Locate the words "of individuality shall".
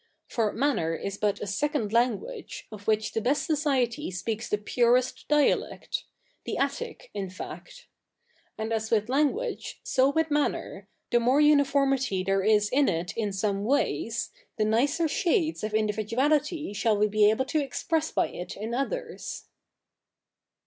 15.63-16.97